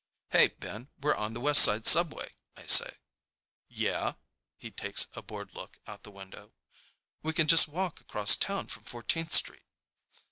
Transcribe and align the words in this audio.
"Hey, 0.31 0.47
Ben, 0.47 0.89
we're 0.99 1.13
on 1.13 1.35
the 1.35 1.39
West 1.39 1.61
Side 1.61 1.85
subway," 1.85 2.33
I 2.57 2.65
say. 2.65 2.97
"Yeah?" 3.67 4.13
He 4.57 4.71
takes 4.71 5.05
a 5.13 5.21
bored 5.21 5.53
look 5.53 5.77
out 5.85 6.01
the 6.01 6.09
window. 6.09 6.53
"We 7.21 7.33
can 7.33 7.45
just 7.45 7.67
walk 7.67 8.01
across 8.01 8.35
town 8.35 8.65
from 8.65 8.81
Fourteenth 8.81 9.31
Street." 9.31 9.61